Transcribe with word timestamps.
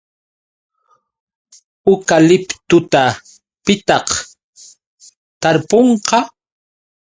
¿Ukaliptuta 1.91 3.03
pitaq 3.65 4.07
tarpunqa? 5.41 6.19